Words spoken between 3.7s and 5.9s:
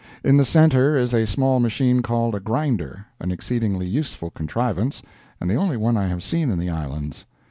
useful contrivance, and the only